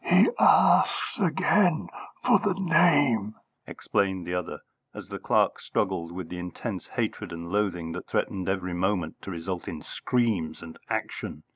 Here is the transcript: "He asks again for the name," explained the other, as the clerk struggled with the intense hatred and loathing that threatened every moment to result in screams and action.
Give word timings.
"He 0.03 0.29
asks 0.39 1.19
again 1.19 1.87
for 2.23 2.39
the 2.39 2.55
name," 2.55 3.35
explained 3.67 4.25
the 4.25 4.33
other, 4.33 4.61
as 4.95 5.09
the 5.09 5.19
clerk 5.19 5.59
struggled 5.59 6.11
with 6.11 6.27
the 6.27 6.39
intense 6.39 6.87
hatred 6.87 7.31
and 7.31 7.51
loathing 7.51 7.91
that 7.91 8.07
threatened 8.07 8.49
every 8.49 8.73
moment 8.73 9.21
to 9.21 9.29
result 9.29 9.67
in 9.67 9.83
screams 9.83 10.63
and 10.63 10.79
action. 10.89 11.43